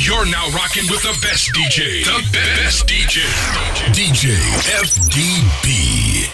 [0.00, 2.04] You're now rocking with the best DJ.
[2.04, 3.18] The best DJ.
[3.92, 4.30] DJ
[4.78, 6.30] FDB.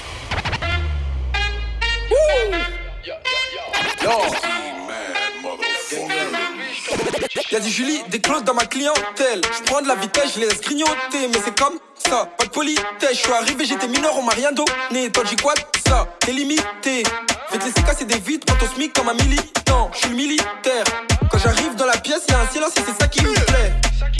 [7.51, 9.41] Y'a du Julie, des clauses dans ma clientèle.
[9.57, 12.51] Je prends de la vitesse, je les laisse grignoter, mais c'est comme ça, pas de
[12.51, 12.85] politesse.
[13.13, 15.11] Je suis arrivé, j'étais mineur, on m'a rien donné.
[15.11, 15.55] Toi, j'ai quoi
[15.87, 16.07] ça?
[16.21, 17.03] T'es limité.
[17.51, 19.91] Fais te laisser casser des vitres, prends ton smic comme un militant.
[19.93, 20.85] Je suis le militaire.
[21.31, 23.73] Quand j'arrive dans la pièce, y'a un silence et c'est ça qui me plaît.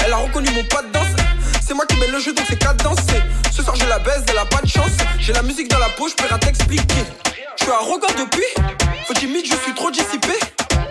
[0.05, 1.07] Elle a reconnu mon pas de danse.
[1.67, 3.23] C'est moi qui mène le jeu, donc c'est qu'à danser.
[3.51, 4.93] Ce soir, je la baise, elle a pas de chance.
[5.19, 7.05] J'ai la musique dans la poche, je peux rien t'expliquer.
[7.59, 8.45] Je suis arrogant depuis.
[9.07, 10.35] Faut timide, je suis trop dissipé.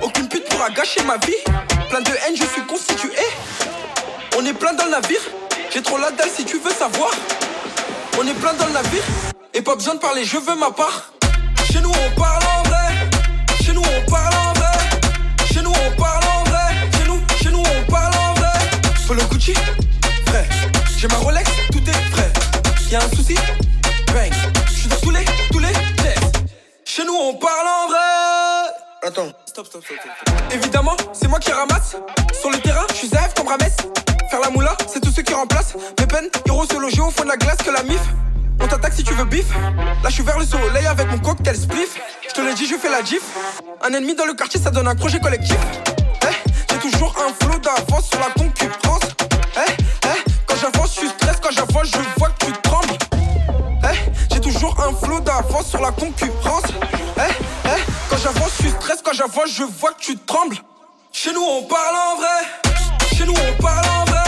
[0.02, 1.44] Aucune pute pourra gâcher ma vie.
[1.90, 3.12] Plein de haine, je suis constitué.
[4.38, 5.22] On est plein dans le navire.
[5.72, 7.12] J'ai trop la dalle si tu veux savoir.
[8.20, 9.04] On est plein dans le navire.
[9.54, 11.13] Et pas besoin de parler, je veux ma part.
[11.72, 13.10] Chez nous, on parle en vrai.
[13.64, 14.78] Chez nous, on parle en vrai.
[15.52, 16.76] Chez nous, on parle en vrai.
[16.98, 18.60] Chez nous, chez nous, on parle en vrai.
[19.08, 19.54] Follow Gucci,
[20.26, 20.48] frais.
[20.98, 22.32] J'ai ma Rolex, tout est frais.
[22.92, 23.36] Y'a un souci,
[24.14, 24.32] bang.
[24.68, 26.44] J'suis dans tous les, tous les tests.
[26.86, 28.74] Chez nous, on parle en vrai.
[29.08, 29.98] Attends, stop, stop, stop.
[30.00, 30.36] stop.
[30.52, 31.96] Évidemment, c'est moi qui ramasse.
[32.40, 33.60] Sur le terrain, je suis ZF comme Rames.
[34.30, 35.76] Faire la moula, c'est tous ceux qui remplacent.
[36.00, 38.02] Mes peines, héros se loger au fond de la glace que la mif.
[38.62, 39.46] On t'attaque si tu veux bif.
[40.04, 42.00] Là, je suis vers le soleil avec mon cocktail spliff.
[42.28, 43.22] Je te l'ai dit, je fais la gif.
[43.82, 45.58] Un ennemi dans le quartier, ça donne un projet collectif.
[46.24, 49.04] Eh, j'ai toujours un flot d'avance sur la concurrence.
[49.58, 49.72] Eh,
[50.04, 51.38] eh, quand j'avance, je stress.
[51.42, 52.98] Quand j'avance, je vois que tu trembles.
[53.84, 56.64] Eh, j'ai toujours un flot d'avance sur la concurrence.
[57.18, 57.22] Eh,
[57.66, 59.02] eh, quand j'avance, je stress.
[59.04, 60.58] Quand j'avance, je vois que tu trembles.
[61.12, 63.16] Chez nous, on parle en vrai.
[63.16, 64.24] Chez nous, on parle en vrai.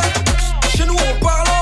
[0.76, 1.55] Chez nous, on parle en vrai.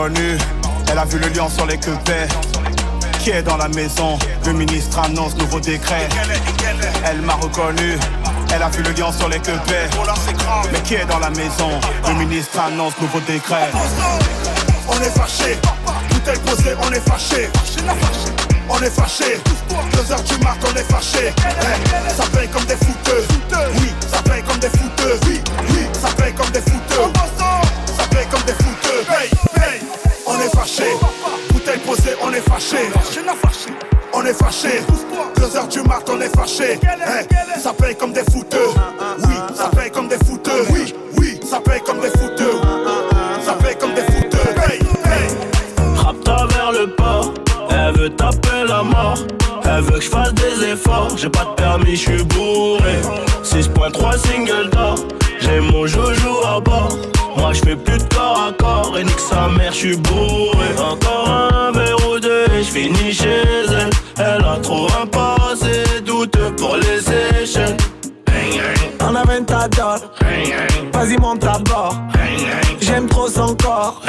[0.00, 0.38] Reconnu,
[0.90, 2.28] elle a vu le lion sur les quepets.
[3.18, 4.18] Qui est dans la maison?
[4.46, 6.08] Le ministre annonce nouveau décret.
[7.04, 7.98] Elle m'a reconnu,
[8.54, 9.90] elle a vu le lion sur les quepets.
[10.72, 11.78] Mais qui est dans la maison?
[12.08, 13.70] Le ministre annonce nouveau décret.
[14.88, 15.58] On est fâché,
[16.10, 17.50] bouteille posée, on est fâché.
[18.70, 19.40] On est fâché,
[19.92, 21.34] deux heures du mat, on est fâché.
[22.16, 23.24] Ça paye comme des fouteux.
[23.76, 25.20] Oui, ça paye comme des fouteux.
[25.26, 27.12] Oui, oui, ça paye comme des fouteux.
[27.98, 28.59] Ça paye comme des fouteux.
[31.52, 32.76] Bouteille posée, on est fâché.
[34.12, 34.82] On est fâché,
[35.36, 36.78] deux heures du mat, on est fâché.
[36.82, 38.70] Eh, ça paye comme des fouteux.
[39.26, 40.66] Oui, ça paye comme des fouteux.
[40.70, 42.60] Oui, oui, ça paye comme des fouteux.
[43.44, 44.38] Ça paye comme des fouteux.
[44.66, 44.80] Paye.
[45.94, 47.34] Frappe-toi vers le port,
[47.70, 49.18] elle veut taper la mort.
[49.64, 53.00] Elle veut que je fasse des efforts, j'ai pas de permis, je suis bourré.
[53.44, 54.96] 6.3 single d'or,
[55.40, 56.19] j'ai mon bord.
[57.50, 60.68] Moi je fais plus de corps à corps et nique sa mère, je suis bourré.
[60.78, 63.90] Encore un verre ou deux et je finis chez elle.
[64.18, 67.76] Elle a trop un passé douteux pour les échelles.
[69.00, 69.98] En aventador,
[70.92, 71.96] vas-y monte à bord.
[72.90, 74.02] J'aime trop son corps,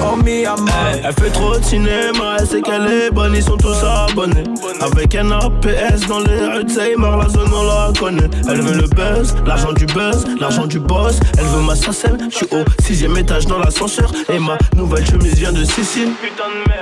[0.00, 4.44] Oh Elle fait trop de cinéma, elle sait qu'elle est bonne, ils sont tous abonnés.
[4.80, 8.30] Avec un APS dans les rues de la zone on la connaît.
[8.48, 11.18] Elle veut le buzz, l'argent du buzz, l'argent du boss.
[11.36, 14.12] Elle veut ma sacelle, je suis au sixième étage dans l'ascenseur.
[14.32, 16.10] Et ma nouvelle chemise vient de Sicile.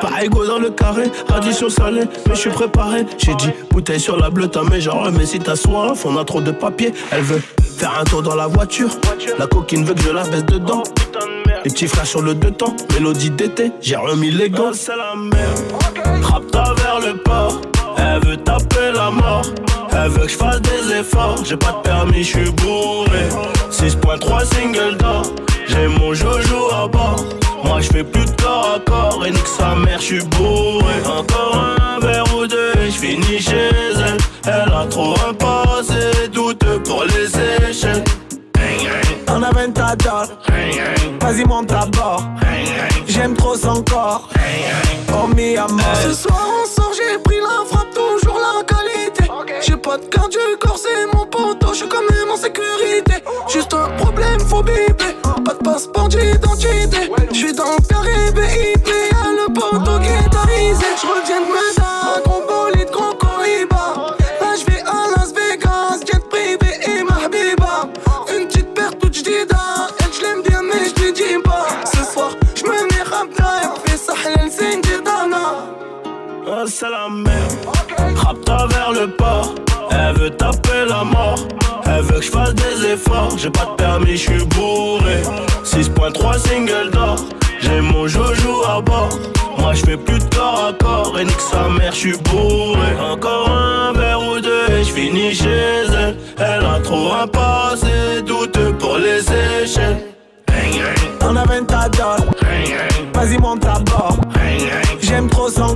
[0.03, 1.05] Pas égaux dans le carré,
[1.35, 3.07] addition salée, mais je suis préparé.
[3.17, 6.25] J'ai dit bouteille sur la bleue, ta mais genre, mais si t'as soif, on a
[6.25, 6.93] trop de papier.
[7.11, 7.43] Elle veut
[7.77, 8.91] faire un tour dans la voiture.
[9.39, 10.83] La coquine veut que je la baisse dedans.
[11.65, 14.71] Les petits frères sur le deux temps, mélodie d'été, j'ai remis les gants.
[14.71, 16.23] Oh, c'est la merde.
[16.23, 17.61] Frappe-toi vers le port.
[17.97, 19.43] Elle veut taper la mort.
[19.93, 21.45] Elle veut que je fasse des efforts.
[21.45, 23.29] J'ai pas de permis, je suis bourré.
[23.71, 25.23] 6.3 single d'or.
[25.69, 27.25] J'ai mon jojo à bord.
[27.65, 29.25] Moi je fais plus de corps à corps.
[29.25, 30.95] Et nique sa mère, je suis bourré.
[31.07, 33.71] Encore un verre ou deux, je finis chez
[34.07, 34.19] elle.
[34.47, 38.05] Elle a trop un passé douteux pour les échelles.
[39.29, 39.97] On amène ta
[41.35, 42.23] Vas-y monte à bord.
[43.09, 44.29] J'aime trop son corps.
[45.13, 45.81] Oh mi amor.
[46.05, 49.25] Ce soir on sort j'ai pris la frappe Toujours la qualité.
[49.61, 53.15] J'ai pas de carte du corps c'est mon poteau Je suis quand même en sécurité
[53.49, 57.77] Juste un problème faut biper Pas de passeport d'identité Je suis dans
[82.25, 85.23] je fasse des efforts J'ai pas de permis, je suis bourré
[85.65, 87.17] 6.3 single d'or
[87.65, 89.19] j'ai mon joujou à bord.
[89.59, 92.91] Moi je fais plus de corps à corps et nique sa mère, je suis bourré.
[93.01, 96.17] Encore un verre ou deux et je finis chez elle.
[96.39, 99.23] Elle a trop un passé douteux pour les
[99.63, 100.03] échelles.
[101.23, 101.89] On a 20 ta
[103.15, 104.19] Vas-y monte à bord.
[105.01, 105.75] J'aime trop son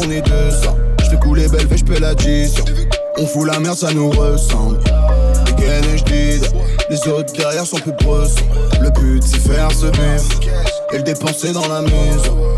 [0.00, 0.74] fond du club, on est deux ça.
[1.04, 2.64] J'fais couler belle, je j'peux l'addition.
[3.18, 4.78] On fout la merde, ça nous ressemble.
[6.90, 8.34] Les autres carrières sont plus brosses.
[8.80, 10.50] Le but, c'est faire ce bif
[10.92, 12.56] et le dépenser dans la maison.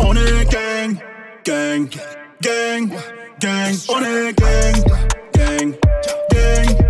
[0.00, 0.96] On est gang,
[1.44, 1.88] gang,
[2.40, 2.88] gang,
[3.40, 3.76] gang.
[3.88, 4.84] On est gang,
[5.34, 5.74] gang,
[6.32, 6.89] gang.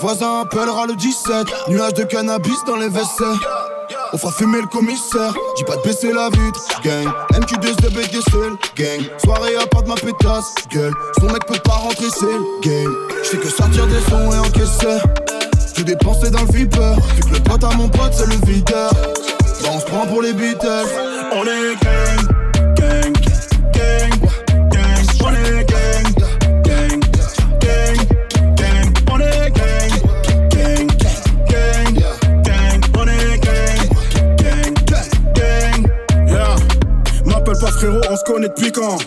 [0.00, 1.46] Voisin appellera le 17.
[1.68, 3.24] Nuage de cannabis dans les WC.
[4.12, 7.06] On fera fumer le commissaire, j'ai pas de baisser la vitre, gang.
[7.32, 9.00] MQ2 de BDSL, gang.
[9.22, 10.92] Soirée à part de ma pétasse, gueule.
[11.18, 12.94] Son mec peut pas rentrer, c'est le game.
[13.24, 14.98] J'fais que sortir des sons et encaisser.
[15.74, 16.96] Tout dépenser dans le vipeur.
[17.16, 18.90] Vu que le pote à mon pote, c'est le videur.
[19.62, 20.86] Bah on se prend pour les Beatles.
[21.32, 21.99] On est gang,
[37.80, 38.98] frérot, on se connaît depuis quand?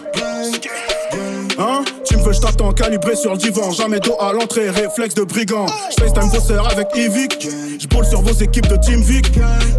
[1.59, 3.71] Hein Tu me veux, je t'attends calibré sur le divan.
[3.71, 5.67] Jamais dos à l'entrée, réflexe de brigand.
[5.91, 7.47] J'facetime vos sœurs avec Evic.
[7.83, 9.29] J'boule sur vos équipes de Team Vic.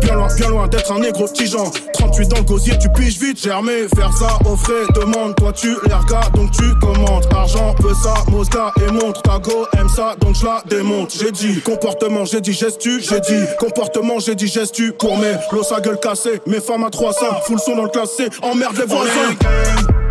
[0.03, 1.71] Bien loin, bien loin d'être un négro tigeant.
[1.95, 3.43] 38 dans le gosier, tu piges vite.
[3.43, 4.85] Germé, faire ça au frais.
[4.95, 7.27] Demande, toi tu les regardes, donc tu commandes.
[7.35, 9.23] Argent, peu ça, Mosca et montre.
[9.23, 11.15] Ta go aime ça, donc je la démonte.
[11.19, 13.01] J'ai dit comportement, j'ai dit gestu.
[13.01, 14.93] J'ai dit comportement, j'ai dit gestu.
[14.93, 16.43] Pour mes l'os à gueule cassée.
[16.47, 18.29] Mes femmes à 300, full son dans le classé.
[18.43, 20.04] Emmerde les voisins.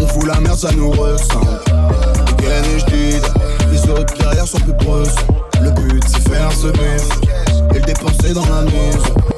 [0.00, 1.60] On fout la merde, ça nous ressemble.
[2.38, 3.20] Ken et j'dis,
[3.70, 5.14] les autres carrières sont plus brosses.
[5.60, 7.08] Le but, c'est faire ce bif
[7.74, 9.37] et le dépenser dans la maison.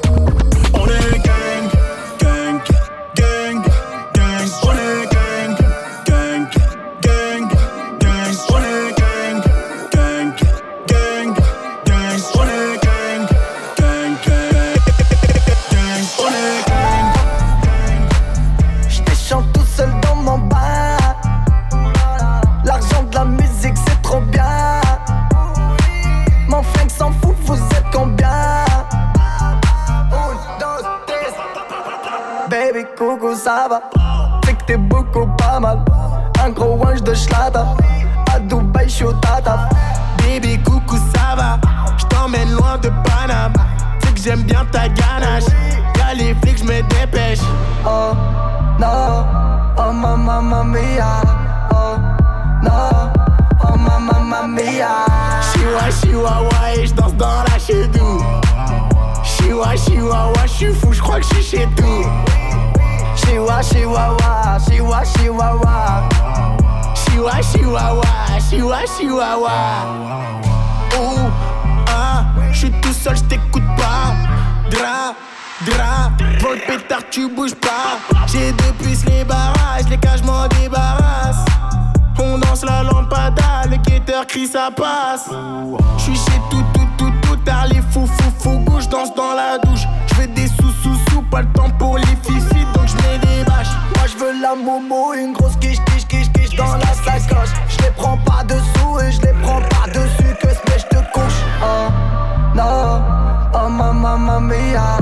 [104.17, 104.97] Mamma mia.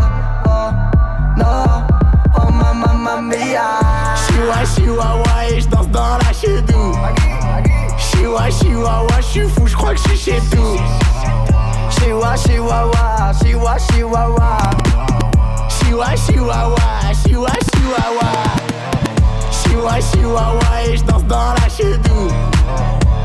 [0.46, 0.72] Oh,
[1.36, 1.88] non,
[2.36, 3.80] oh ma mamma mia.
[4.16, 6.94] Chihuahua, chihuahua, et j'danse dans la chédou.
[7.98, 10.78] Chihuahua, chihuahua, j'suis fou, j'crois que j'suis chez tout.
[11.90, 14.58] Chihuahua, chihuahua, chihuahua, chihuahua.
[15.70, 16.78] Chihuahua, chihuahua,
[17.24, 18.32] chihuahua, chihuahua.
[19.52, 22.28] Chihuahua, chihuahua, et j'danse dans la chédou.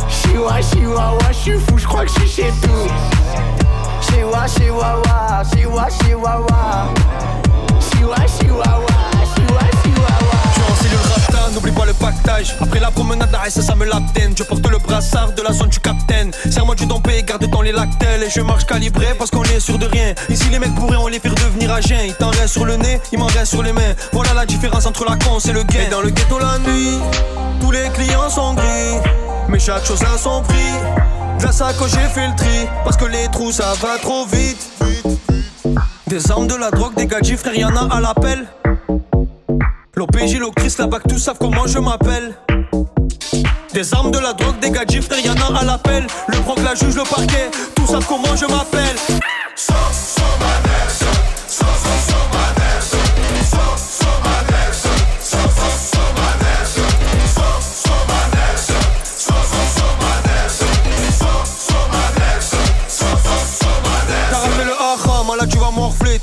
[0.08, 3.13] Chihuahua, chihuahua, j'suis fou, j'crois que j'suis chez tout.
[4.14, 6.94] Chihuahua, chihuahua, chihuahua, chihuahua.
[7.90, 8.86] Chihuahua, chihuahua,
[9.34, 10.38] chihuahua, chihuahua.
[10.46, 12.54] Je suis en cellule rapta, n'oublie pas le pactage.
[12.60, 14.32] Après la promenade, la ça, ça me l'abdène.
[14.36, 16.30] Je porte le brassard de la zone du capitaine.
[16.48, 18.22] Serre-moi du dompé, garde dans les lactelles.
[18.22, 20.14] Et je marche calibré parce qu'on est sûr de rien.
[20.28, 22.04] Ici, les mecs pourraient on les faire devenir agents.
[22.06, 23.94] Il t'en reste sur le nez, il m'en reste sur les mains.
[24.12, 25.80] Voilà la différence entre la con et le gain.
[25.88, 26.98] Et dans le ghetto la nuit,
[27.60, 29.00] tous les clients sont gris.
[29.48, 31.03] Mais chaque chose a son prix.
[31.44, 32.66] La sacoche, j'ai fait le tri.
[32.84, 34.66] Parce que les trous, ça va trop vite.
[36.06, 38.46] Des armes, de la drogue, des gadgets, frère, y'en a à l'appel.
[39.94, 42.34] L'OPJ, l'Ocris, la BAC, tous savent comment je m'appelle.
[43.74, 46.06] Des armes, de la drogue, des gadgets, frère, y'en a à l'appel.
[46.28, 48.96] Le proc, la juge, le parquet, tous savent comment je m'appelle.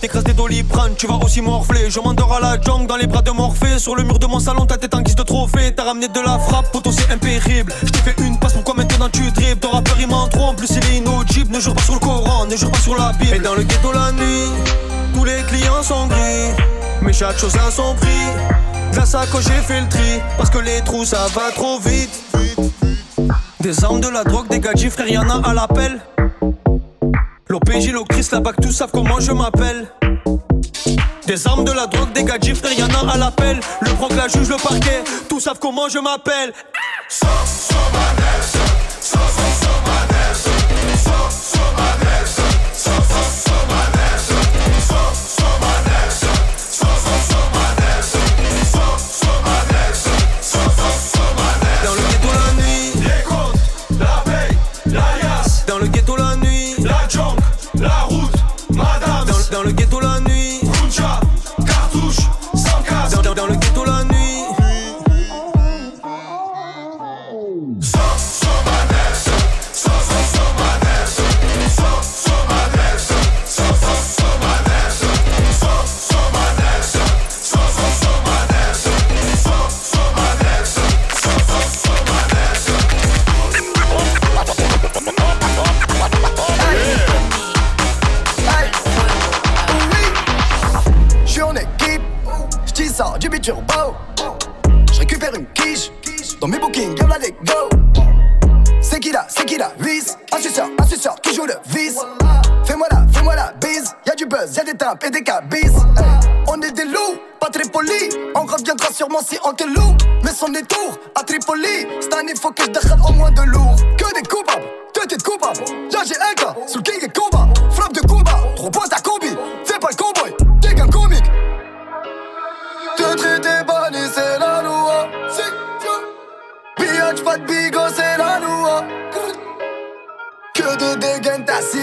[0.01, 1.89] T'écrases des doliprane, tu vas aussi morfler.
[1.89, 3.77] Je m'endors à la jungle dans les bras de Morphée.
[3.77, 5.73] Sur le mur de mon salon, ta tête en guise de trophée.
[5.75, 7.71] T'as ramené de la frappe, poteau c'est impérible.
[7.83, 9.59] Je t'ai fait une passe, pourquoi maintenant tu dribbles?
[9.59, 11.53] Ton rappeur il m'en trop, en plus il est inaudible.
[11.53, 13.35] Ne jure pas sur le Coran, ne jure pas sur la Bible.
[13.35, 14.49] Et dans le ghetto la nuit,
[15.13, 16.49] tous les clients sont gris.
[17.03, 18.09] Mais chaque chose a son prix.
[18.91, 20.19] De la sacoche, j'ai fait le tri.
[20.35, 22.09] Parce que les trous ça va trop vite.
[23.59, 26.01] Des armes, de la drogue, des gadgets, frère, y'en a à l'appel.
[27.51, 29.91] L'OPJ, l'Ocris, la BAC, tous savent comment je m'appelle.
[31.27, 33.59] Des armes, de la drogue, des gadgets, a à l'appel.
[33.81, 36.53] Le proc, la juge, le parquet, tous savent comment je m'appelle.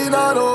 [0.09, 0.48] not olvidado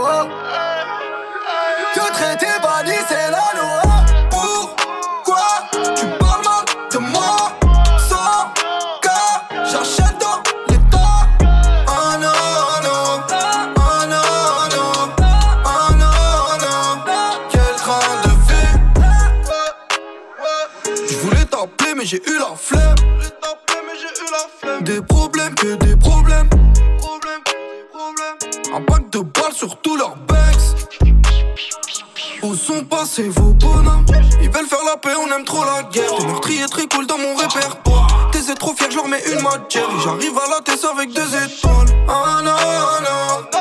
[33.14, 34.06] passés vos bonhommes
[34.42, 36.16] Ils veulent faire la paix, on aime trop la guerre.
[36.18, 38.30] Tes meurtriers très cool dans mon répertoire.
[38.32, 39.90] T'es trop fier, je leur mets une matière.
[40.04, 41.88] J'arrive à la tête avec deux étoiles.
[42.08, 43.53] Ah non, non,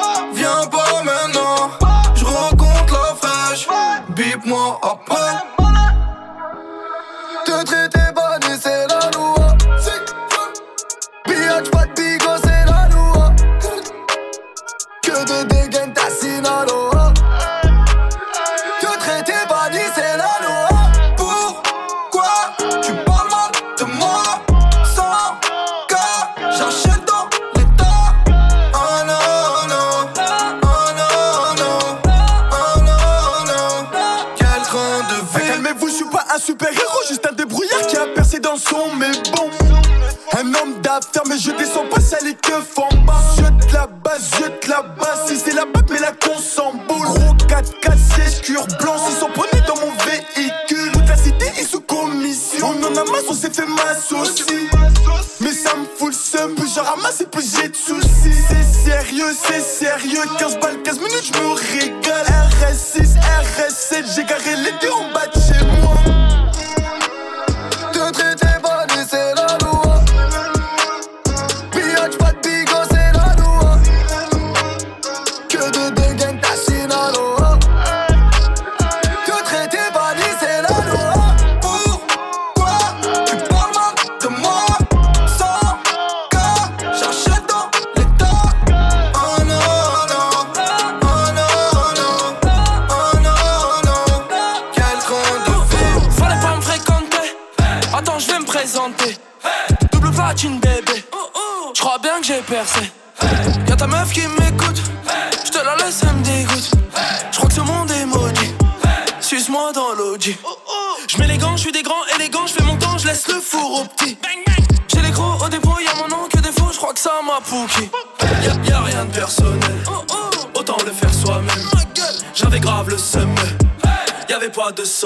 [56.32, 58.08] seum, plus je ramasse et plus j'ai de soucis.
[58.48, 60.22] C'est sérieux, c'est sérieux.
[60.38, 62.26] 15 balles, 15 minutes, je me régale.
[62.60, 64.91] RS6, RS7, j'ai garé les deux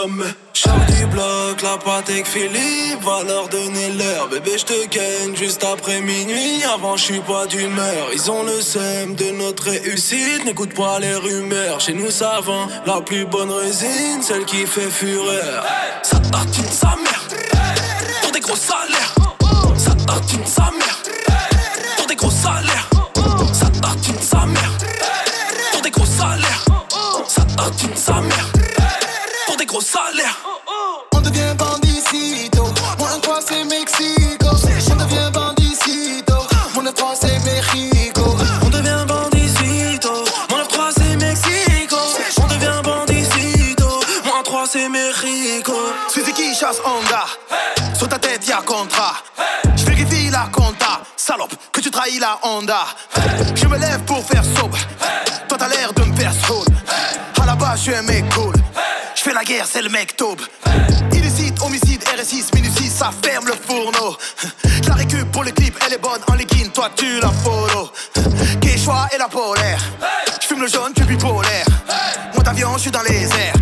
[0.06, 0.24] pas de somme.
[0.52, 4.28] Char du bloc, la Patek Philippe va leur donner l'heure.
[4.28, 6.62] Bébé, j'te gagne juste après minuit.
[6.74, 8.08] Avant, j'suis pas d'humeur.
[8.14, 10.44] Ils ont le seum de notre réussite.
[10.44, 11.80] N'écoute pas les rumeurs.
[11.80, 15.64] Chez nous, ça vend la plus bonne résine, celle qui fait fureur.
[16.02, 17.28] Ça tartine sa mère.
[18.22, 19.14] Pour des gros salaires.
[19.76, 21.05] Ça tartine sa mère.
[45.16, 45.72] 3 c'est Mexico.
[46.08, 47.24] Suzuki chasse Honda.
[47.94, 49.14] Sur ta tête y'a contrat.
[49.74, 51.00] Je vérifie la compta.
[51.16, 52.86] Salope, que tu trahis la Honda.
[53.54, 54.76] Je me lève pour faire sobre.
[55.48, 56.66] Toi t'as l'air de me faire soul.
[57.40, 58.54] À la base, je suis un mec cool.
[59.14, 60.42] Je fais la guerre, c'est le mec taube.
[61.12, 64.16] Illicite, homicide, RS6, minutie, ça ferme le fourneau.
[64.88, 67.90] La récup pour le clip, elle est bonne en liquide, toi tu la follow.
[68.60, 69.80] Quechua et la polaire.
[70.42, 71.66] Je fume le jaune, tu bipolaire.
[72.34, 73.55] Mon avion, je suis dans les airs.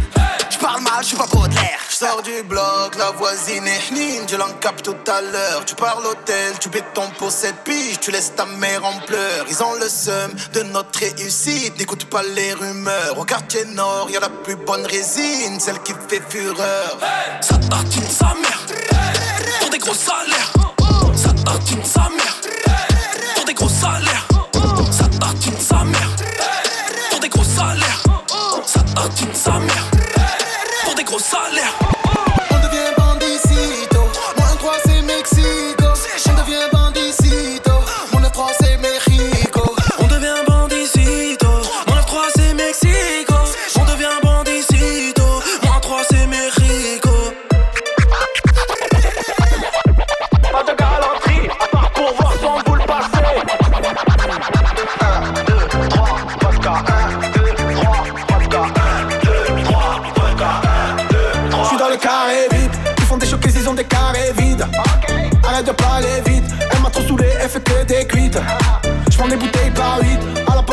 [2.42, 5.64] Bloc, la voisine est hnine, je l'encape tout à l'heure.
[5.64, 9.46] Tu pars l'hôtel, tu béton pour cette pige, tu laisses ta mère en pleurs.
[9.48, 13.18] Ils ont le seum de notre réussite, n'écoute pas les rumeurs.
[13.18, 16.98] Au quartier nord, y a la plus bonne résine, celle qui fait fureur.
[17.40, 18.60] Ça tartine sa mère.
[19.60, 20.52] Pour des gros salaires.
[21.16, 22.40] Ça tartine sa mère.
[23.34, 24.26] Pour des gros salaires.
[24.90, 26.10] Ça tartine sa mère.
[27.10, 28.02] Pour des gros salaires.
[28.66, 29.90] Ça tartine sa mère.
[30.84, 31.74] Pour des gros salaires.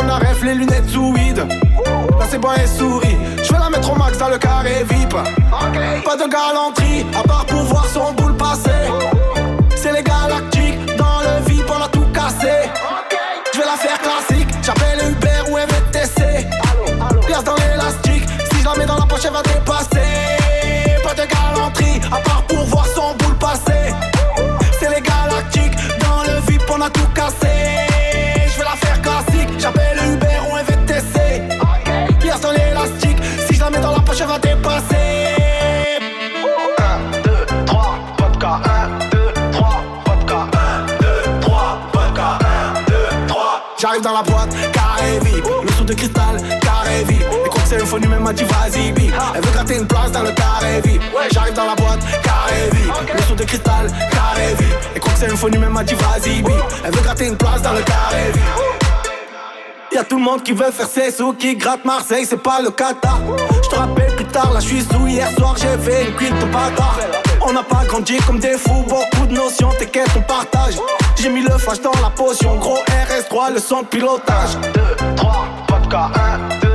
[0.01, 1.45] qu'on a rêve les lunettes sous vide.
[2.19, 5.11] Là c'est bon et souris, je vais la mettre au max dans le carré VIP.
[5.11, 8.69] Pas de galanterie, à part pour voir son boule passer.
[9.75, 12.69] C'est les galactiques, dans le VIP on a tout cassé.
[13.53, 16.47] Je vais la faire classique, j'appelle Uber ou MTC.
[17.27, 19.90] Place dans l'élastique, si je la mets dans la poche elle va dépasser.
[46.11, 47.05] Cristal, carré
[47.49, 49.13] quoi que c'est une même m'a dit vas-y bip.
[49.35, 51.01] Elle veut gratter une place dans le carré vip.
[51.31, 54.55] J'arrive dans la boîte, carré vip, le sou de cristal, carré
[54.99, 56.53] quoi que c'est une même m'a dit vas-y bip.
[56.83, 58.43] Elle veut gratter une place dans le carré vip.
[59.93, 62.71] Y'a tout le monde qui veut faire ses sous, qui gratte Marseille, c'est pas le
[62.71, 63.19] Qatar.
[63.63, 65.05] Je te rappelle plus tard, là je suis sous.
[65.07, 66.97] Hier soir j'ai fait une cuite de bâtard.
[67.43, 70.75] On n'a pas grandi comme des fous, beaucoup de notions, t'inquiète, on partage.
[71.19, 72.77] J'ai mis le flash dans la potion, gros
[73.07, 74.57] RS3, le son de pilotage.
[74.73, 76.70] 2, 3, vodka, 1, 2,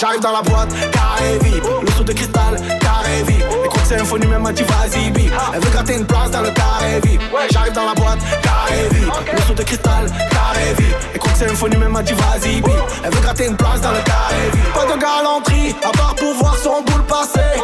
[0.00, 3.42] J'arrive dans la boîte, carré vip, le sou de cristal, carré vip.
[3.42, 5.08] Et quoi que c'est un faux même m'a dit vas-y.
[5.52, 7.20] Elle veut gratter une place dans le carré vip.
[7.50, 10.96] J'arrive dans la boîte, carré vip, le sou de cristal, carré vip.
[11.14, 12.62] Et quoi que c'est un faux même m'a dit vas-y.
[13.04, 14.72] Elle veut gratter une place dans le carré vip.
[14.72, 17.60] Pas de galanterie, à part pour son boule passer.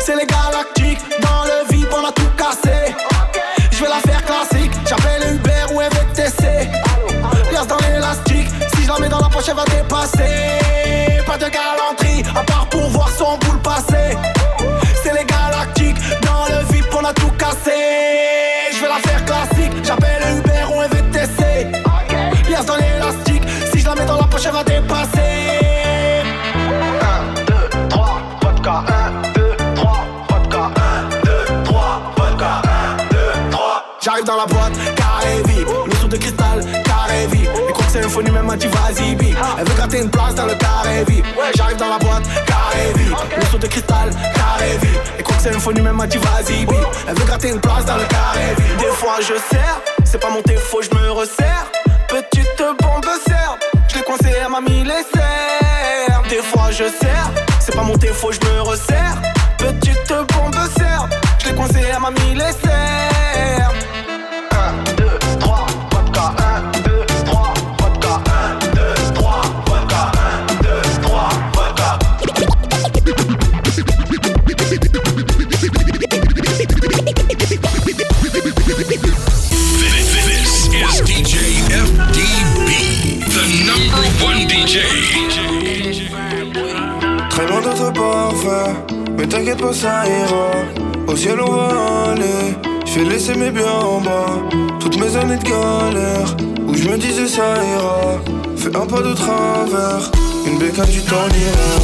[0.00, 0.73] C'est les galactiques,
[8.84, 11.22] je la mets dans la poche elle va dépasser.
[11.26, 12.03] Pas de galanterie,
[38.14, 39.36] Faux même m'a dit vas-y bip.
[39.58, 41.26] Elle veut gratter une place dans le carré vip.
[41.56, 45.00] J'arrive dans la boîte, carré vip, le sou de cristal, carré vip.
[45.18, 46.78] Et quoi que c'est un faux même m'a dit vas-y bip.
[47.08, 48.76] Elle veut gratter une place dans le carré vip.
[48.78, 51.66] Des fois je sers, c'est pas mon défaut, je me resserre.
[52.06, 56.22] Petite bombe serre, je l'ai coincé, elle m'a mis les serres.
[56.30, 59.16] Des fois je sers, c'est pas mon défaut, je me resserre.
[59.58, 61.08] Petite bombe serre,
[61.40, 63.72] je l'ai coincé, elle m'a mis les serres.
[87.28, 88.72] Très loin d'être parfait,
[89.18, 90.52] mais t'inquiète pas, ça ira.
[91.06, 92.56] Au ciel, on va aller.
[92.86, 94.40] Je vais laisser mes biens en bas.
[94.80, 96.34] Toutes mes années de galère,
[96.66, 98.22] où je me disais ça ira.
[98.56, 100.10] Fais un pas de travers,
[100.46, 101.78] une bécane du temps d'hiver.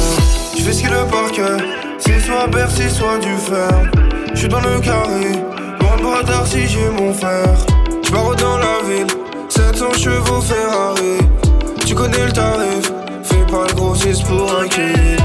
[0.57, 1.59] Je fais ce qu'il a par cœur,
[1.99, 3.91] c'est soit Bercy, soit du fer.
[4.33, 5.33] Je suis dans le carré,
[5.81, 7.63] loin de bras si j'ai mon frère.
[8.03, 9.07] Je dans la ville,
[9.49, 11.19] 700 chevaux Ferrari.
[11.91, 12.89] Tu connais le tarif,
[13.21, 15.17] fais pas le grossiste pour un kill.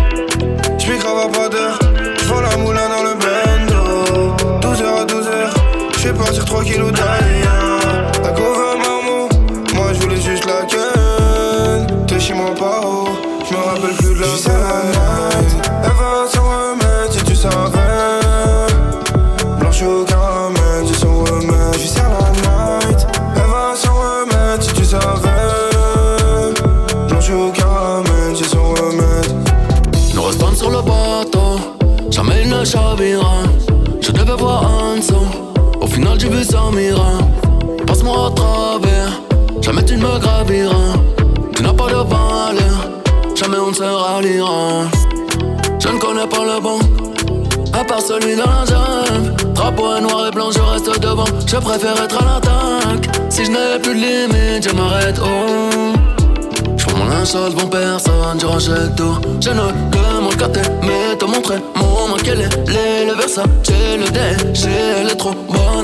[0.81, 1.79] J'm'y crave à pas d'heure,
[2.25, 6.91] j'vends la moulin dans le bendo 12h à 12h, j'fais partir 3 kilos
[43.79, 43.83] Je
[45.89, 46.79] ne connais pas le bon,
[47.75, 49.35] à part celui dans la jungle.
[49.53, 51.27] Drapeau noir et blanc, je reste devant.
[51.47, 53.15] Je préfère être à l'attaque.
[53.29, 55.21] Si je n'ai plus de limite, je m'arrête.
[55.23, 55.93] Oh.
[56.79, 61.27] J'prends mon linge sale devant personne, je rachète tout Je ne demande qu'à t'aimer, te
[61.27, 65.35] montrer mon manque quel est les Versace, j'ai le déchet, elle est trop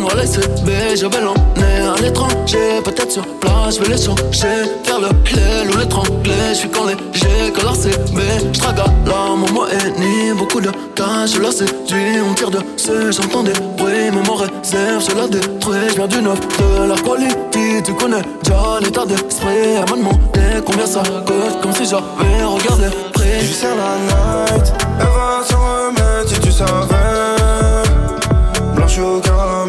[0.02, 4.70] voilà c'est B, je vais l'emmener à l'étranger, peut-être sur place, je vais les changer,
[4.84, 8.20] faire le lait ou l'étrangler, je suis quand léger, color CB,
[8.52, 12.50] je traque à l'arme, moi et ni beaucoup de cash, je la séduis, on tire
[12.50, 16.88] dessus, j'entends des bruits, mais mon réserve, je la détruis, je viens du neuf, de
[16.88, 21.84] la quality, tu connais déjà l'état d'esprit, elle m'a demandé combien ça coûte, comme si
[21.84, 23.40] j'avais regardé prix.
[23.40, 26.66] Je sers la night, elle va s'en remettre si tu savais.
[28.74, 29.61] Blanche au caramel,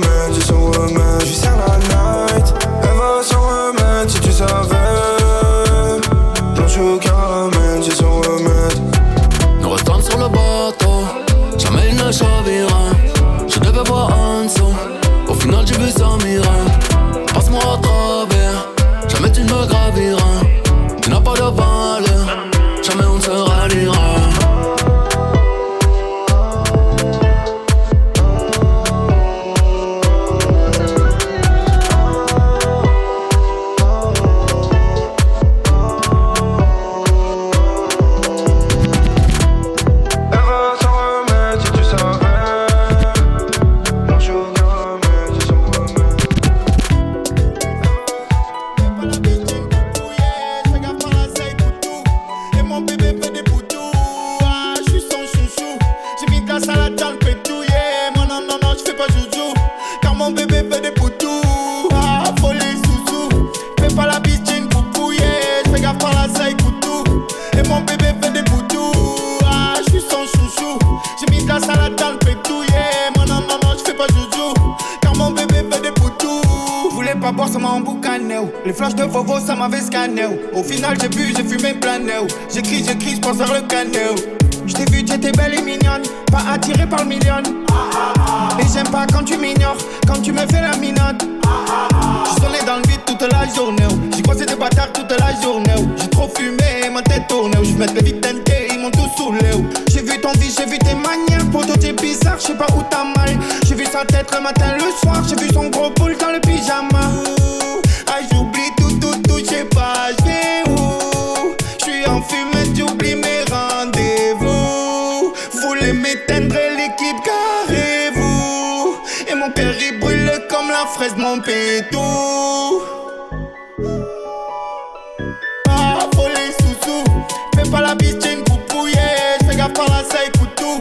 [127.73, 128.95] pas la bitchine pour pouiller.
[129.41, 130.77] J'fais gaffe par la saille coutou.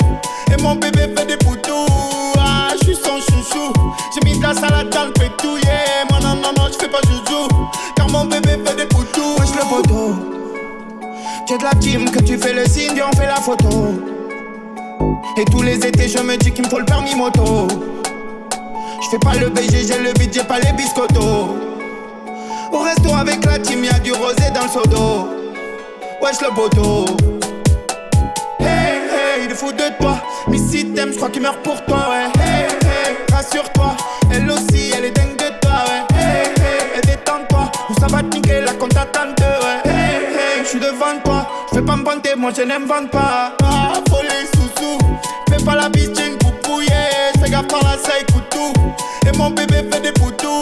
[0.52, 1.86] Et mon bébé fait des poutous.
[2.38, 3.72] Ah, j'suis son chouchou.
[4.14, 5.80] J'ai mis de la salade dans le pétouillé.
[6.10, 7.48] Moi, non, non, non, j'fais pas joujou.
[7.96, 9.36] Car mon bébé fait des poutous.
[9.38, 10.14] Wesh le poteau.
[11.50, 13.94] Es de la team que tu fais le signe et on fait la photo.
[15.38, 17.68] Et tous les étés, je me dis qu'il me faut le permis moto.
[19.02, 21.56] Je fais pas le BG, j'ai le budget, pas les biscottos.
[22.72, 25.41] Au resto avec la team, y'a du rosé dans le sodo.
[26.22, 27.04] Wesh le poteau.
[28.60, 30.18] Hey, hey, il est fou de toi.
[30.46, 32.30] Mais si t'aimes, je crois qu'il meurt pour toi, ouais.
[33.32, 33.96] Rassure-toi.
[34.32, 36.16] Elle aussi, elle est dingue de toi, ouais.
[36.16, 36.46] Hey,
[36.94, 37.72] hey, détends-toi.
[37.90, 39.90] Ou ça va te la compte attente, ouais.
[40.62, 41.44] Je suis devant toi.
[41.72, 43.56] Je fais pas me vanter, moi je n'invente pas.
[43.64, 44.98] Ah, folie sous-sous.
[45.50, 47.10] Fais pas la bitchine pour pouiller.
[47.42, 48.72] Fais gaffe par la saille coutou.
[49.26, 50.60] Et mon bébé fait des poutous.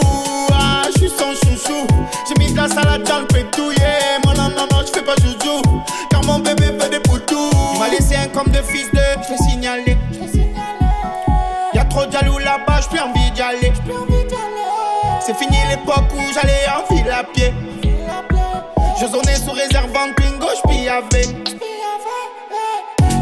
[0.51, 1.85] Ah, je suis son chouchou.
[2.27, 3.80] J'ai mis de la salade dans le pétouillé.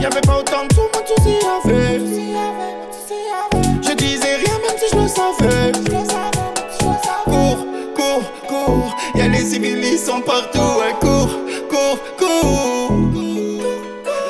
[0.09, 1.99] Y'avait pas autant de sous, tout s'y avait.
[3.83, 5.71] Je disais rien même si je le savais.
[7.25, 8.95] Cours, cours, cours.
[9.13, 10.79] Y'a les civils, ils sont partout.
[10.79, 11.29] Ouais, cours,
[11.69, 12.91] cours, cours.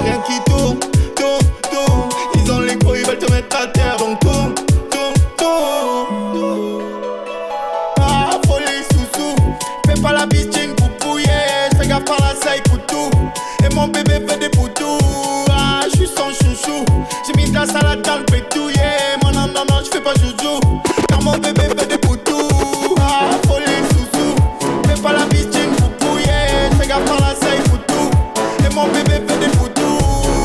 [0.02, 0.80] Rien qui tourne,
[1.16, 2.10] tourne, tourne.
[2.36, 3.96] Ils ont les gros, ils veulent te mettre à terre.
[4.00, 4.54] Donc tourne,
[4.90, 6.84] tourne, tourne.
[8.02, 9.36] Ah, folie sous-sous.
[9.88, 11.70] Fais pas la bitchine pour pouiller.
[11.74, 13.10] J'fais gaffe par la saille coutou.
[13.64, 14.69] Et mon bébé fait des poutous.
[17.60, 18.76] J'ai mis de la salade dans le pétouillé.
[19.22, 20.60] Moi, non, non, non, j'fais pas joujou.
[21.10, 22.96] Car mon bébé fait des poutous.
[23.02, 24.88] Ah, folie sous-sous.
[24.88, 26.70] Fais pas la bitchine pour pouiller.
[26.72, 28.10] J'fais gaffe par la saille coutou.
[28.66, 30.00] Et mon bébé fait des poutous.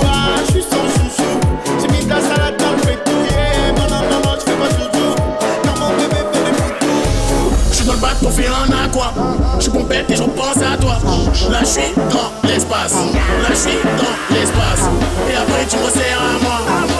[0.05, 1.39] Ah, j'suis son chouchou.
[1.81, 3.73] J'ai mis de la salade dans le pétouillé.
[3.77, 5.15] Moi, non, non, non, j'fais pas joujou.
[5.63, 7.55] Car mon bébé fait des poutous.
[7.71, 9.13] J'suis dans le bac pour faire un aqua.
[9.61, 10.99] J'suis pompette et je pense à toi.
[11.51, 12.95] Là j'suis dans l'espace.
[12.95, 14.89] Là j'suis dans l'espace.
[15.31, 16.94] Et après tu me resserres à moi.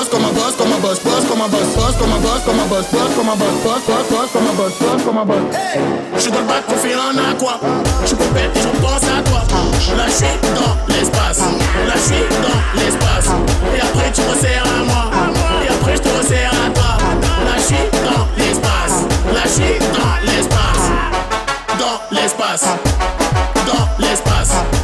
[0.00, 2.40] boss, comme un boss, comme un boss, boss, comme un boss, boss, comme un boss,
[2.44, 5.18] comme un boss, boss, comme un boss, boss, boss, boss, comme un boss, boss, comme
[5.18, 5.36] un boss.
[6.14, 7.60] Je suis dans le bac, en aqua.
[8.06, 9.42] Je peux bête et je pense à toi.
[9.96, 11.40] Là, je dans l'espace.
[11.40, 13.28] Là, je dans l'espace.
[13.76, 15.10] Et après, tu resserres à moi.
[15.64, 16.96] Et après, je te resserre à toi.
[17.44, 19.04] Là, je suis dans l'espace.
[19.34, 20.84] Là, je suis dans l'espace.
[21.78, 22.64] Dans l'espace.
[23.66, 24.79] Dans l'espace.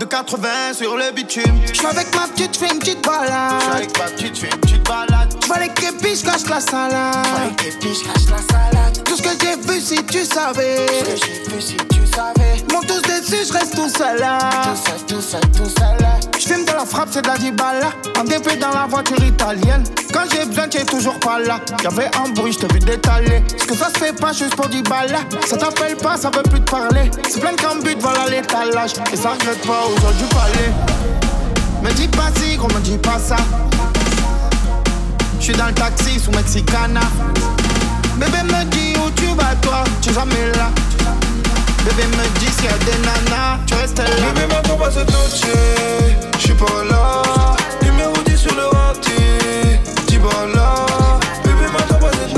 [0.00, 1.60] De 80 sur le bitume.
[1.72, 3.62] Je avec ma petite, fais une petite balade.
[3.62, 5.23] Je avec ma petite, fais une petite balade.
[5.44, 7.12] Je vois les képis, je cache la salade.
[7.36, 9.04] Je les képis, je cache la salade.
[9.04, 10.86] Tout ce que j'ai vu si tu savais.
[10.86, 12.64] Tout ce que j'ai vu si tu savais.
[12.72, 14.38] Mon tous dessus, je reste tout seul là.
[14.62, 16.16] Tout seul, tout seul, tout seul là.
[16.38, 17.90] J'fume de la frappe, c'est de la dibala.
[18.18, 19.84] En DP dans la voiture italienne.
[20.14, 21.60] Quand j'ai besoin, t'es toujours pas là.
[21.82, 23.44] Y'avait un bruit, j'te vu détaler.
[23.58, 25.14] Ce que ça se fait pas juste pour 10 balles.
[25.46, 27.10] Ça t'appelle pas, ça veut plus te parler.
[27.28, 28.94] C'est plein de cambutes, voilà l'étalage.
[29.12, 30.72] Et ça regrette pas aujourd'hui parler.
[31.82, 33.36] Me dis pas si, gros, me dis pas ça.
[35.44, 37.02] J'suis dans le taxi sous Mexicana.
[38.16, 40.70] Bébé me dit où tu vas, toi, tu jamais là.
[41.84, 44.04] Bébé me dit s'il y a des nanas, tu restes là.
[44.32, 45.42] Bébé, maintenant pas cette noche,
[46.38, 47.22] j'suis pas là.
[47.82, 50.86] Numéro 10 sur le raté, dis pas là.
[51.44, 52.34] Bébé, maintenant pas cette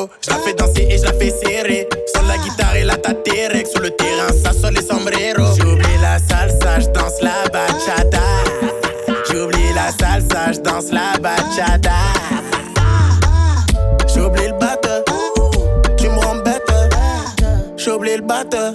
[0.00, 0.10] Arturo.
[0.20, 1.88] Je la fais danser et je la fais serrer.
[2.14, 3.66] Sur la guitare et la taterek.
[3.66, 5.54] Sur le terrain, ça sonne les sombreros.
[5.58, 8.18] J'oublie la salsa, je danse la bachata.
[9.30, 11.90] J'oublie la salsa, je danse la bachata.
[14.14, 15.04] J'oublie le batteur,
[15.96, 16.62] tu me rends bête.
[17.76, 18.74] J'oublie le batteur,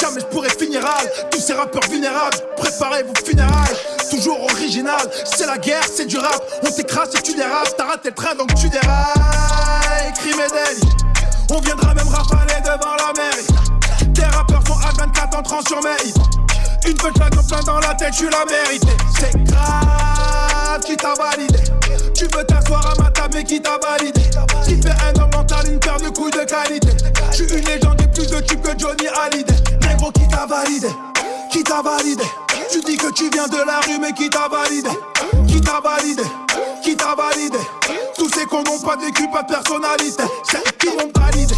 [0.00, 0.82] jamais je pourrais finir
[1.30, 3.76] Tous ces rappeurs vulnérables, préparez vos funérailles.
[4.10, 6.42] Toujours original, c'est la guerre, c'est du rap.
[6.66, 10.12] On t'écrase et tu dérapes, t'as raté le train donc tu dérailles.
[10.16, 14.12] Crime et on viendra même rafaler devant la mairie.
[14.14, 18.14] Tes rappeurs sont à 24 entrant sur mes Une punchline en plein dans la tête,
[18.16, 18.88] tu la mérité.
[19.18, 21.58] C'est grave qui t'a validé.
[22.14, 24.22] Tu veux t'asseoir à ma table, mais qui t'a validé.
[28.84, 29.54] Johnny Hallyday.
[29.88, 30.88] Négro qui t'a validé,
[31.50, 32.22] qui t'a validé.
[32.70, 34.90] Tu dis que tu viens de la rue, mais qui t'a validé,
[35.48, 36.22] qui t'a validé,
[36.82, 37.58] qui t'a validé.
[38.14, 40.24] Tous ces cons n'ont pas de vécu, pas de personnalité.
[40.78, 41.54] Qui m'ont validé,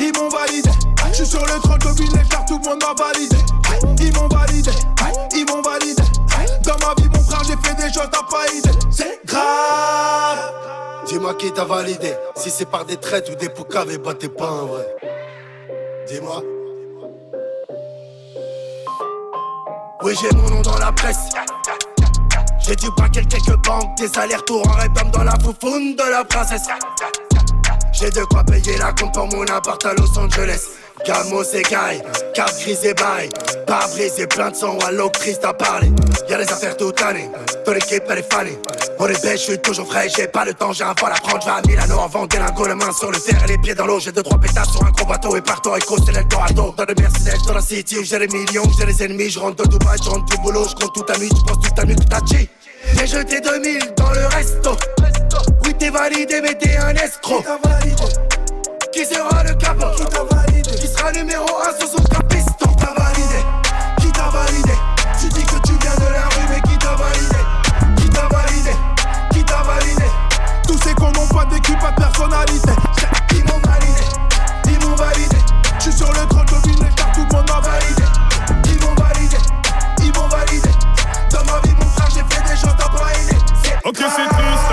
[0.00, 0.70] ils m'ont validé.
[1.10, 3.36] Je suis sur le trône, domine les chars, tout le monde m'a validé.
[4.00, 4.72] Ils m'ont validé,
[5.36, 6.02] ils m'ont validé.
[6.64, 8.70] Dans ma vie, mon frère, j'ai fait des choses, t'as pas idée.
[8.90, 10.52] C'est grave.
[11.06, 12.12] Dis-moi qui t'a validé.
[12.34, 14.96] Si c'est par des traites ou des poucaves, bah t'es pas un vrai.
[16.08, 16.40] Dis-moi.
[20.04, 21.30] Oui, j'ai mon nom dans la presse.
[22.60, 26.68] J'ai dû braquer quelques banques, des allers-retours en répam dans la foufoune de la princesse.
[27.98, 30.60] J'ai de quoi payer la compte pour mon appart à Los Angeles.
[31.06, 32.02] Gamo c'est gaille,
[32.34, 33.30] carte grise et bail.
[33.66, 35.90] Pas brisé, plein de sang, allo Christ a parlé.
[36.28, 37.30] Y'a des affaires toute l'année,
[37.64, 38.58] ton équipe elle est fanée.
[38.98, 41.20] On est bête, je suis toujours frais, j'ai pas le temps, j'ai un vol à
[41.20, 43.74] prendre, j'vais à Milano en vente, lingots, les mains sur le fer et les pieds
[43.74, 43.98] dans l'eau.
[43.98, 46.74] J'ai deux trois pétards sur un gros bateau et partout avec c'est l'Eldorado.
[46.76, 49.64] Dans le Mercedes, dans la city où j'ai les millions, j'ai les ennemis, je rentre
[49.64, 51.84] de Dubaï, je rentre du boulot, je compte toute ta nuit, tu penses toute ta
[51.84, 54.76] nuit que t'as J'ai jeté 2000 dans le resto.
[55.78, 57.44] T'es validé, mais t'es un escroc.
[58.92, 62.76] Qui sera le capot Qui t'a validé Qui sera numéro 1 sur son capiston Qui
[62.76, 63.44] t'a validé
[64.00, 64.72] Qui t'a validé
[65.20, 67.36] Tu dis que tu viens de la rue mais qui t'a validé
[67.98, 68.70] Qui t'a validé
[69.32, 70.04] Qui t'a validé
[70.66, 72.72] Tous ces cons n'ont pas d'équipe, pas de personnalité.
[73.32, 74.04] Ils m'ont validé.
[74.68, 75.36] Ils m'ont validé.
[75.78, 78.02] Je suis sur le trône, domine les cartes, tout le monde m'a validé.
[78.64, 79.36] Ils m'ont validé.
[80.00, 80.70] Ils m'ont validé.
[81.30, 83.36] Dans ma vie mon frère j'ai fait des choses t'as pas aidé
[83.84, 84.72] Ok c'est triste,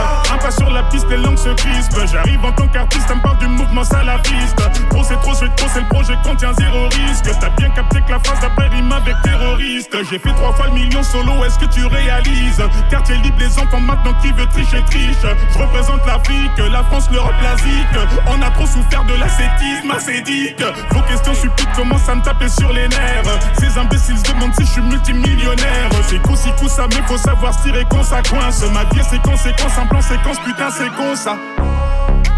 [0.51, 2.05] sur la piste, les langues se crispent.
[2.11, 4.55] J'arrive en tant qu'artiste, ça me du mouvement salafiste.
[4.89, 7.25] Trop c'est trop, c'est trop, c'est le projet contient zéro risque.
[7.39, 9.95] T'as bien capté que la phase d'après rime avec terroriste.
[10.09, 12.61] J'ai fait trois fois le million solo, est-ce que tu réalises?
[12.89, 15.15] Quartier libre, les enfants maintenant qui veut tricher, triche
[15.51, 17.83] Je représente l'Afrique, la France, l'Europe, l'Asie
[18.27, 22.71] On a trop souffert de l'ascétisme acédique Vos questions stupides commencent à me taper sur
[22.71, 23.23] les nerfs.
[23.59, 25.89] Ces imbéciles se demandent si je suis multimillionnaire.
[26.07, 28.63] C'est coup si coup ça, mais faut savoir se tirer quand ça coince.
[28.73, 31.38] Ma vie c'est conséquence, un plan séquence, putain c'est con ça.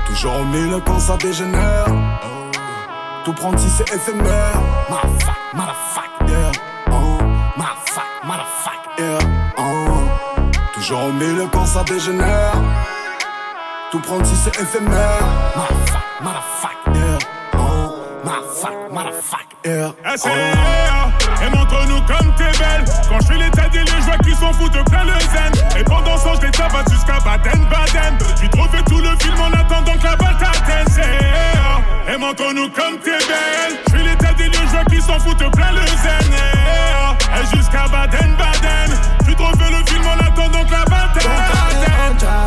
[0.08, 1.86] Toujours au milieu quand ça dégénère.
[3.24, 4.62] Tout prendre si c'est éphémère.
[4.89, 6.52] Motherfuck, motherfuck, yeah.
[6.91, 7.18] Oh,
[7.58, 9.20] motherfuck, motherfuck, yeah.
[9.58, 9.64] Oh.
[10.74, 12.54] Toujours au milieu quand ça dégénère.
[13.91, 15.22] Tout prendre si c'est éphémère.
[15.56, 16.78] Motherfuck, motherfuck,
[18.96, 19.91] motherfuck, motherfuck, yeah.
[20.26, 21.43] Oh.
[21.43, 22.86] Et montre-nous comme t'es belle.
[23.10, 25.52] Quand je fais l'état des lieux, je vois qu'ils s'en foutent plein le zen.
[25.78, 28.18] Et pendant ce temps, je les tabasse jusqu'à Baden-Baden.
[28.39, 31.04] Tu te refais tout le film en attendant que la balle t'atteigne.
[32.08, 33.76] Et montre-nous comme t'es belle.
[33.88, 36.34] Je fais l'état des lieux, je vois qu'ils s'en foutent plein le zen.
[37.36, 38.91] Et jusqu'à Baden-Baden.
[39.28, 41.56] Tu te refais le film en attendant que la balle t'atteigne.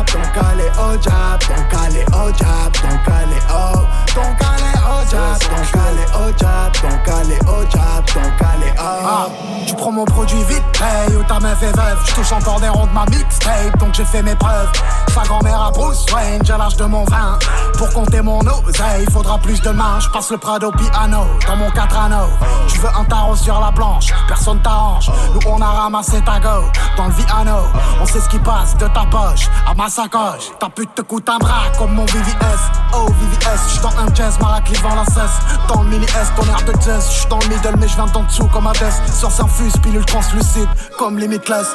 [0.05, 4.78] Ton calé au jab, ton calé au jab, ton calé au Ton calé au
[5.09, 10.05] jab, ton calé au jab, ton calé au jab, ton calé au Tu prends mon
[10.05, 11.99] produit vite, hey, ou ta meuf est veuve.
[12.05, 14.71] Je touche encore des ronds de ma mixtape, donc j'ai fait mes preuves.
[15.13, 17.37] Sa grand-mère à Bruce Wayne, j'ai l'âge de mon vin.
[17.77, 19.99] Pour compter mon oseille, il faudra plus de mains.
[19.99, 22.29] Je passe le Prado piano, dans mon 4 anneaux
[22.67, 25.11] Tu veux un tarot sur la planche, personne t'arrange.
[25.33, 26.65] Nous on a ramassé ta go,
[26.97, 27.59] dans le Viano.
[28.01, 30.51] On sait ce qui passe de ta poche à ma sacoche.
[30.59, 32.59] Ta pute te coûte un bras comme mon VVS
[32.93, 35.39] Oh VVS, j'suis dans un jazz, Maraclive la cesse.
[35.67, 37.09] Dans le mini S, ton air de jazz.
[37.11, 38.93] J'suis dans le middle mais j'viens d'en dessous comme Hades.
[39.13, 41.67] Sur s'infuse, pilule translucide comme Limitless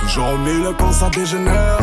[0.00, 1.78] Toujours au milieu quand ça dégénère.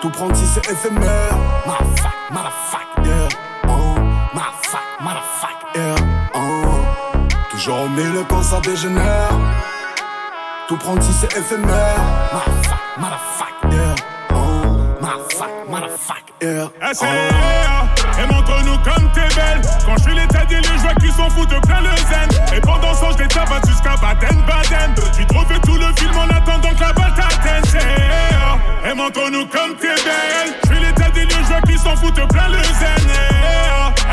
[0.00, 1.36] Tout prendre si c'est éphémère.
[1.66, 3.28] Motherfuck, motherfuck, yeah.
[3.68, 3.94] Oh,
[4.32, 5.94] motherfuck, motherfuck, yeah.
[6.34, 6.38] Oh.
[7.50, 9.30] Toujours au milieu quand ça dégénère.
[10.68, 11.98] Tout prendre si c'est éphémère.
[12.32, 13.94] Motherfuck, motherfuck, yeah.
[14.00, 14.17] Oh,
[16.40, 16.68] yeah
[17.00, 17.06] Oh.
[18.20, 19.60] Et montre-nous comme t'es belle.
[19.84, 22.56] Quand je fais l'état des lieux, je vois qu'ils s'en foutent plein le zen.
[22.56, 24.94] Et pendant ce temps, je les tabasse jusqu'à Baden-Baden.
[25.16, 27.80] Tu te refais tout le film en attendant que la balle t'atteigne.
[28.90, 33.10] Et montre-nous comme t'es belle des lieux je vois qu'ils s'en foutent plein le zen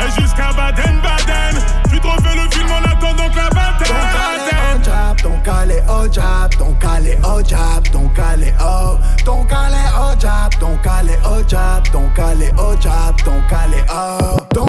[0.02, 1.62] Et jusqu'à Baden-Baden.
[1.90, 6.74] Tu te refais le film en attendant que la bataille Ton calé au jab, ton
[6.74, 12.08] calé au jab, ton calé au Ton calé au jab, ton calé au jab, ton
[12.14, 14.66] calé au jab, ton calé au Ton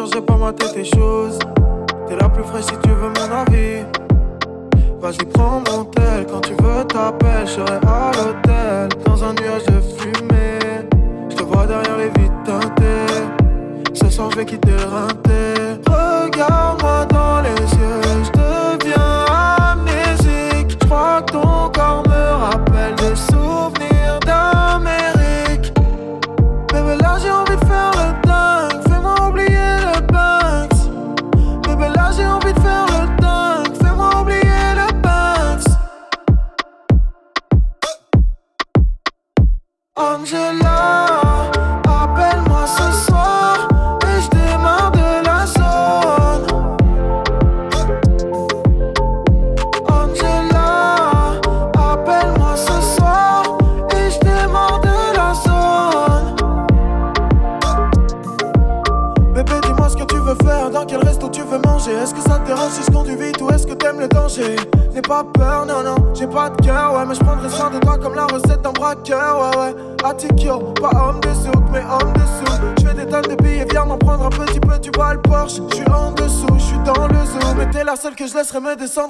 [0.00, 1.38] changerai pas ma tête et choses.
[2.08, 3.84] T'es la plus fraîche si tu veux mon avis.
[5.00, 6.26] Vas-y, prends mon tel.
[6.26, 7.46] Quand tu veux, t'appelles.
[7.46, 8.88] Je serai à l'hôtel.
[9.04, 10.88] Dans un nuage de fumée.
[11.28, 13.92] Je te vois derrière les vitres teintées.
[13.92, 14.76] Ce soir, je vais quitter le
[15.86, 16.79] Regarde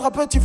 [0.00, 0.39] reviendra pas, tu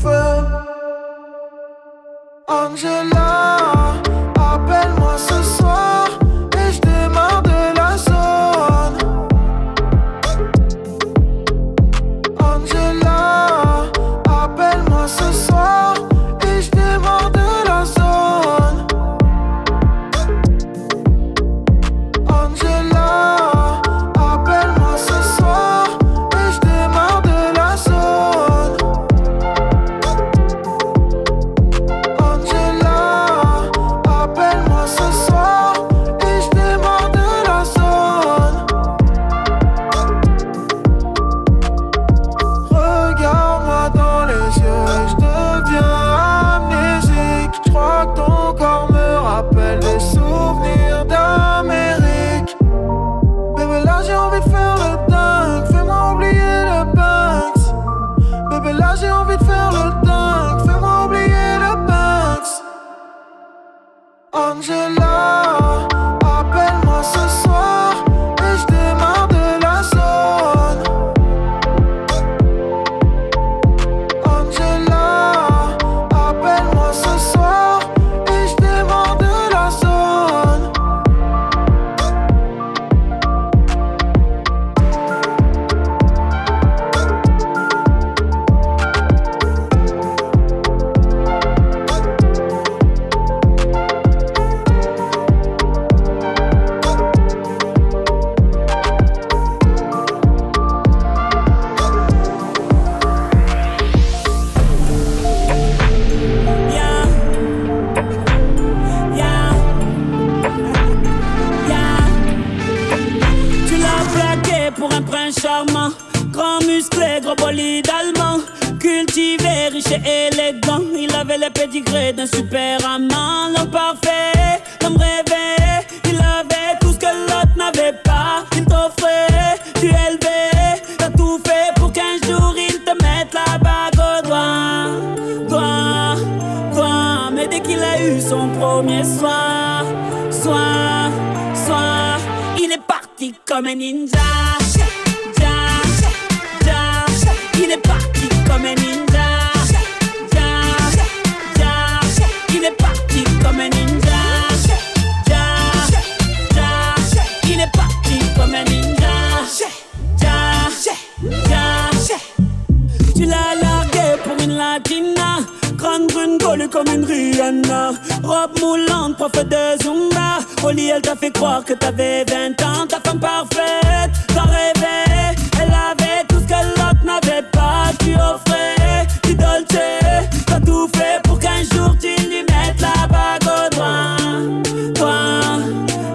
[170.73, 172.87] elle t'a fait croire que t'avais 20 ans.
[172.87, 175.35] Ta femme parfaite, t'en rêvais.
[175.61, 177.91] Elle avait tout ce que l'autre n'avait pas.
[177.99, 180.25] Tu offrais du Dolce.
[180.45, 184.93] T'as tout fait pour qu'un jour tu lui mettes la bague au doigt.
[184.95, 185.13] Toi,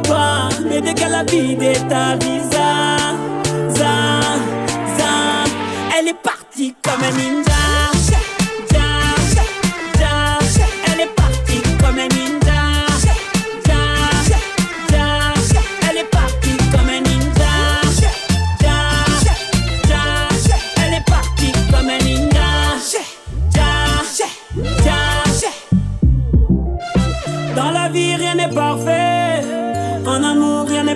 [0.03, 2.96] toi, mais dès qu'elle a vidé ta visa,
[3.68, 3.94] za,
[4.96, 5.12] za,
[5.98, 7.49] elle est partie comme un ninja.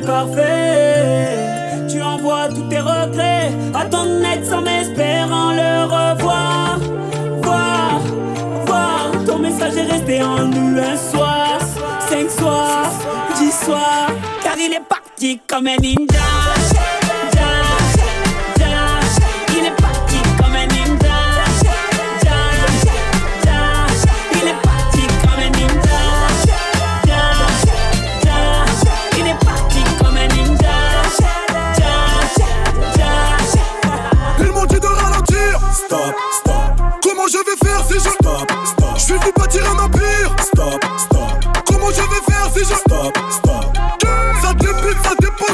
[0.05, 1.86] Parfait.
[1.88, 6.78] Tu envoies tous tes regrets à ton ex en espérant le revoir.
[7.42, 8.00] Voir,
[8.66, 11.59] voir, ton message est resté en nous un soir,
[12.09, 12.90] cinq soirs,
[13.38, 14.11] dix soirs,
[14.42, 17.03] car il est parti comme un ninja.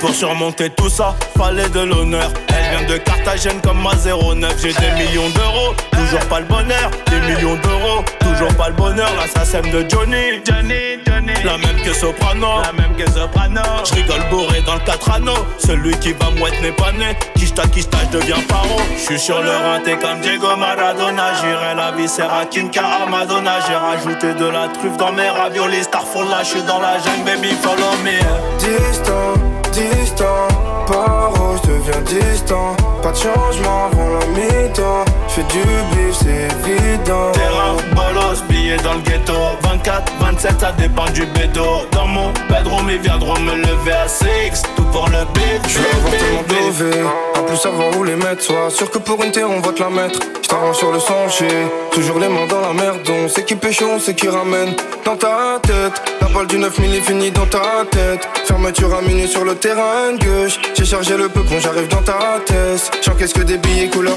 [0.00, 2.30] pour surmonter tout ça, fallait de l'honneur.
[2.48, 4.54] Elle vient de Carthagène comme ma 09.
[4.60, 6.90] J'ai des millions d'euros, toujours pas le bonheur.
[7.10, 8.04] Des millions d'euros,
[8.44, 9.08] toujours pas le bonheur.
[9.16, 10.42] L'assassin de Johnny.
[10.44, 11.32] Johnny, Johnny.
[11.44, 12.60] La même que Soprano.
[12.62, 13.60] La même que Soprano.
[13.84, 15.46] Je rigole bourré dans le 4 anneaux.
[15.58, 17.16] Celui qui va mouette n'est pas né.
[17.34, 18.80] Kishta, kishta, je deviens paro.
[18.96, 21.34] Je suis sur le rinté comme Diego Maradona.
[21.40, 23.60] J'irai la viscera Kinka Madonna.
[23.66, 25.84] J'ai rajouté de la truffe dans mes raviolis.
[25.84, 28.18] Starfall là, je suis dans la jungle, baby, follow me.
[28.58, 29.34] Distant,
[29.72, 30.48] distant,
[30.86, 32.76] paro, je deviens distant.
[33.02, 35.04] Pas de changement avant la mi-temps.
[35.34, 37.32] J'fais du bif, c'est évident.
[37.32, 39.32] Terrain, bolos, billets dans le ghetto.
[39.64, 41.88] 24, 27, ça dépend du bédo.
[41.90, 44.62] Dans mon bedroom, ils viendront me lever à 6.
[44.76, 45.60] Tout pour le beat.
[45.66, 47.02] Je vais avoir tellement dové.
[47.36, 48.42] En plus, savoir où les mettre.
[48.42, 50.20] Sois sûr que pour une terre, on va te la mettre.
[50.40, 51.48] J't'arrange sur le sentier.
[51.90, 53.00] Toujours les mains dans la merde.
[53.10, 54.76] On sait qui pêche, on sait qui ramène.
[55.04, 58.28] Dans ta tête, la balle du 9000 est finie dans ta tête.
[58.46, 60.60] Fermeture à minuit sur le terrain gauche.
[60.78, 62.90] J'ai chargé le peupon, j'arrive dans ta tête.
[63.02, 64.16] J'encaisse que des billets couleur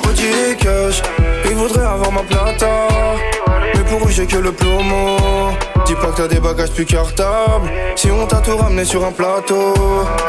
[0.60, 1.02] cash?
[1.46, 2.88] Ils voudraient avoir ma plata.
[3.76, 5.18] Mais pour eux, j'ai que le plomo.
[5.86, 7.72] Dis pas que t'as des bagages plus cartables.
[7.96, 9.74] Si on t'a tout ramené sur un plateau,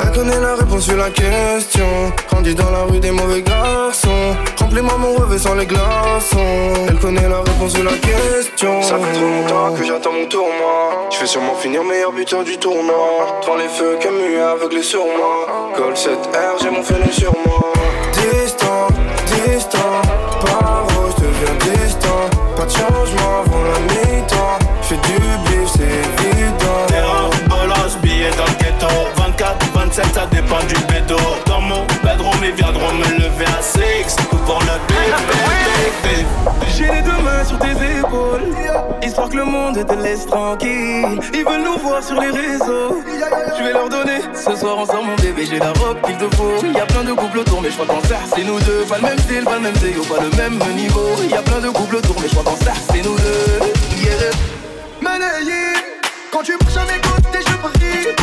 [0.00, 2.12] elle connaît la réponse sur la question.
[2.30, 4.36] Grandi dans la rue des mauvais garçons.
[4.60, 6.86] Remplis-moi mon revêt sans les glaçons.
[6.88, 8.82] Elle connaît la réponse sur la question.
[8.82, 11.08] Ça fait trop longtemps que j'attends mon tour, moi.
[11.10, 13.40] Je vais sûrement finir meilleur buteur du tournoi.
[13.42, 15.72] Devant les feux, Camus aveuglé sur moi.
[15.76, 17.72] Gold 7R, j'ai mon fenêtre sur moi.
[18.12, 18.86] Distant,
[19.44, 20.02] distant,
[20.45, 22.24] paro, je deviens distant.
[22.57, 24.59] Pas de changement avant la mi-temps.
[24.82, 26.86] J'fais du bif, c'est évident.
[26.89, 28.89] Terrain, bolos, billets dans le ghetto.
[29.16, 31.18] 24, 27, ça dépend du bédo.
[31.47, 34.16] Dans mon bedroom, ils viendront me lever à 6.
[34.30, 36.26] Tout pour le bif,
[36.76, 38.55] J'ai les deux mains sur tes épaules.
[39.30, 41.20] Que le monde te laisse tranquille.
[41.34, 43.02] Ils veulent nous voir sur les réseaux.
[43.58, 45.44] Je vais leur donner ce soir ensemble, mon bébé.
[45.44, 46.64] J'ai la robe qu'il te faut.
[46.64, 48.84] Y a plein de couples autour, mais je crois qu'en ça, c'est nous deux.
[48.88, 51.10] Pas le même style, pas le même déo, pas le même niveau.
[51.28, 54.02] Y a plein de couples autour, mais je crois qu'en ça, c'est nous deux.
[54.02, 54.30] Yeah.
[55.02, 55.74] Manayé,
[56.32, 58.17] quand tu marches à mes côtés, je brille.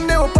[0.00, 0.39] Ils m'ont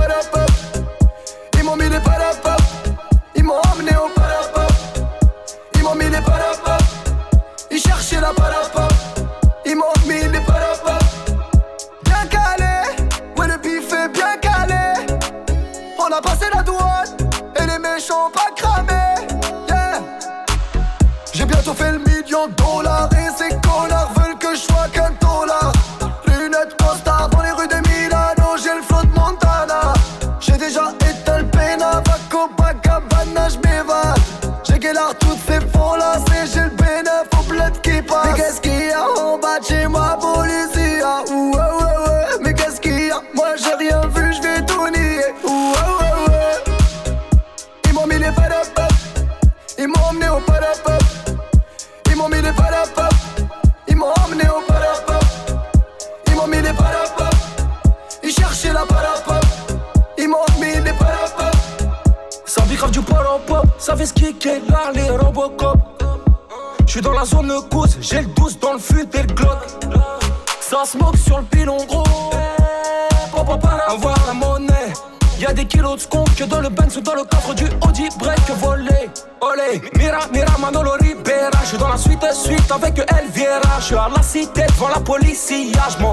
[84.47, 85.88] Devant la policia.
[85.99, 86.10] J'm'en